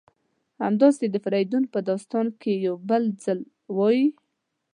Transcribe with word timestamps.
همداسې 0.65 1.05
د 1.09 1.15
فریدون 1.25 1.63
په 1.73 1.79
داستان 1.89 2.27
کې 2.41 2.53
یو 2.65 2.75
بل 2.89 3.03
ځل 3.23 3.39
وایي: 3.77 4.05